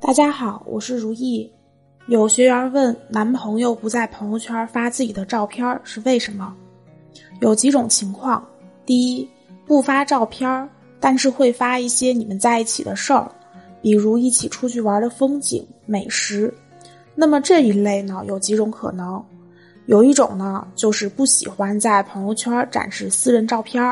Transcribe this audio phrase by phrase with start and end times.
[0.00, 1.50] 大家好，我是如意。
[2.06, 6.54] 有学员问，男朋友不在朋友圈发自己的照片是为什么？
[7.40, 8.46] 有几种情况：
[8.86, 9.28] 第一，
[9.66, 10.68] 不发照片，
[11.00, 13.30] 但是会发一些你们在一起的事儿，
[13.82, 16.52] 比如一起出去玩的风景、美食。
[17.14, 19.22] 那么这一类呢，有几种可能。
[19.86, 23.82] 有一种呢，就是不喜欢在朋友圈展示私人照片；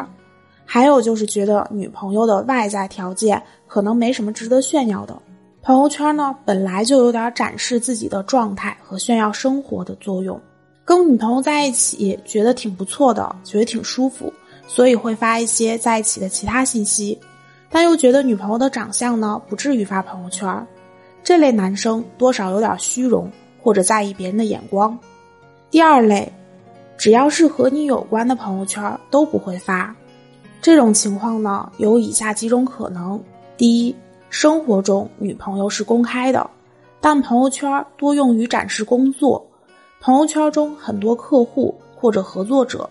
[0.64, 5.20] 还有就是觉得女朋友的外在条件可能没什么值得炫耀的。
[5.66, 10.40] 朋友圈呢，本来就有点展示自己的状态和炫耀生活的作用。
[10.84, 14.32] 跟女朋友在一起，觉得挺不错的，觉得挺舒服，
[14.68, 17.18] 所以会发一些在一起的其他信息。
[17.68, 20.64] 但又觉得女朋友的长相呢，不至于发朋友圈。
[21.24, 23.28] 这类男生多少有点虚荣，
[23.60, 24.96] 或者在意别人的眼光。
[25.68, 26.32] 第二类，
[26.96, 29.92] 只要是和你有关的朋友圈都不会发。
[30.62, 33.20] 这种情况呢，有以下几种可能：
[33.56, 33.96] 第一，
[34.38, 36.50] 生活中女朋友是公开的，
[37.00, 39.42] 但朋友圈多用于展示工作，
[39.98, 42.86] 朋友圈中很多客户或者合作者，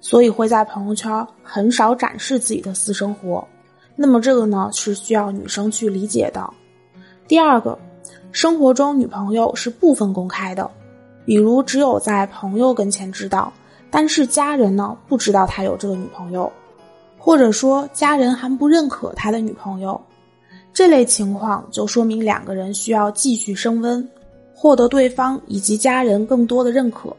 [0.00, 3.46] 所以会在朋友圈很少展示自己的私生活。
[3.94, 6.52] 那么这个呢是需要女生去理解的。
[7.28, 7.78] 第二个，
[8.32, 10.68] 生活中女朋友是部分公开的，
[11.24, 13.52] 比如只有在朋友跟前知道，
[13.92, 16.52] 但是家人呢不知道他有这个女朋友，
[17.16, 20.00] 或者说家人还不认可他的女朋友。
[20.72, 24.08] 这类情况就说明两个人需要继续升温，
[24.54, 27.14] 获得对方以及家人更多的认可。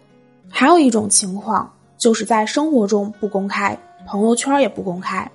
[0.50, 5.30] 还有一种情况就是在生活中不公开，朋友圈也不公开，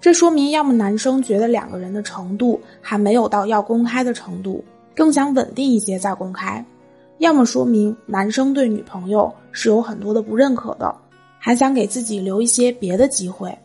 [0.00, 4.62] 这说明要么男生觉得两个人的程度还没有到要公开的程度，
[4.94, 6.62] 更想稳定一些再公开；
[7.18, 10.94] 要么说明男生对女朋友是有很多的不认可的，
[11.38, 13.56] 还想给自己留一些别的机会。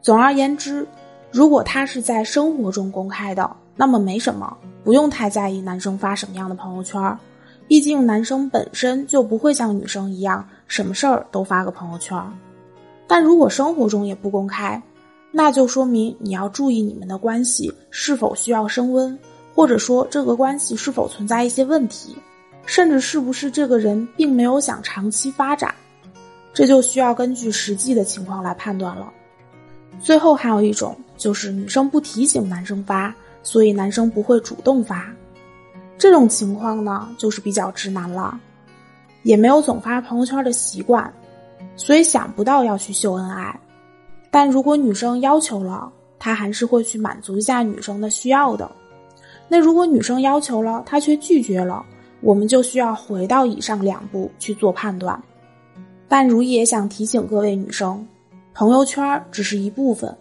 [0.00, 0.86] 总而言之。
[1.32, 7.16] 如果他是在生活中公开的，那么没什么，不用太在意男生发什么样的朋友圈，
[7.68, 12.20] 毕竟男生本身就不会像女生一样什么事儿都发个朋友圈。
[13.06, 14.82] 但如果生活中也不公开，
[15.30, 19.16] 那就说明你要注意你们的关系是否需要升温，
[19.54, 22.16] 或者说这个关系是否存在一些问题，
[22.66, 25.72] 甚至是不是这个人并没有想长期发展，
[26.52, 29.12] 这就需要根据实际的情况来判断了。
[30.00, 30.96] 最后还有一种。
[31.16, 35.06] 就是女生不提醒男生发，所以男生不会主动发。
[35.98, 38.40] 这种情况呢，就是比较直男了，
[39.22, 41.12] 也没有总发朋友圈的习惯，
[41.76, 43.54] 所以想不到要去秀恩爱。
[44.30, 48.70] 但如果女生要求了，他还是会去满足一下女生的需要的。
[49.46, 51.84] 那如果女生要求了，他却拒绝了，
[52.22, 55.22] 我们就需要回到以上两步去做判断。
[56.08, 58.08] 但如意也想提醒各位女生，
[58.60, 60.14] 朋友圈只是一部分。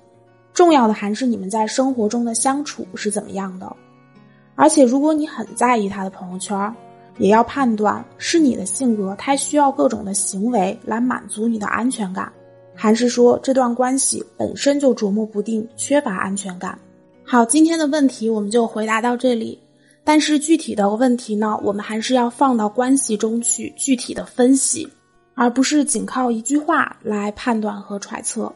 [0.53, 3.69] 重要的还是你们在生活中的相处是怎么样的，
[4.55, 6.73] 而且如果你很在意他的朋友圈，
[7.17, 12.31] 也要判断是你的性格太需要各种的行为来满足你的安全感，
[12.73, 16.79] 还是说这段关系本身就琢磨不定，缺乏安全感。
[17.25, 19.59] 好，今天的问题我们就回答到这里，
[20.05, 24.87] 但是具体的问题呢，我们还是要放到关系中去具体的分析，
[25.39, 28.53] 而不是仅靠一句话来判断和揣测。